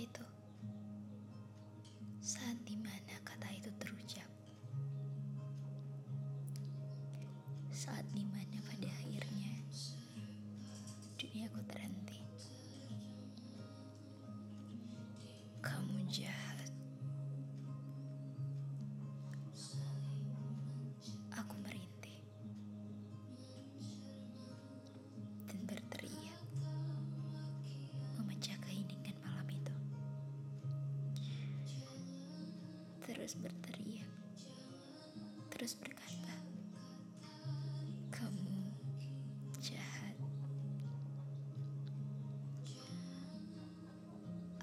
[0.00, 0.24] itu.
[2.24, 4.28] Saat di mana kata itu terucap.
[7.68, 9.60] Saat di mana pada akhirnya
[11.20, 12.20] dunia ku terhenti.
[15.60, 16.68] Kamu jahat.
[33.20, 34.08] Terus berteriak,
[35.52, 36.34] terus berkata,
[38.08, 38.64] "Kamu
[39.60, 40.16] jahat."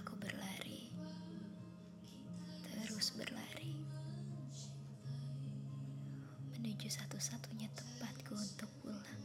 [0.00, 0.88] Aku berlari,
[2.72, 3.76] terus berlari
[6.56, 9.24] menuju satu-satunya tempatku untuk pulang.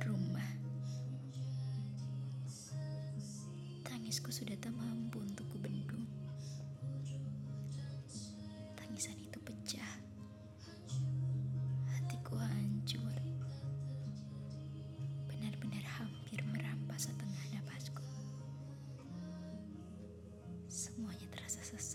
[0.00, 0.52] Rumah.
[3.84, 5.43] Tangisku sudah tak mampu untuk
[21.44, 21.93] ラサササ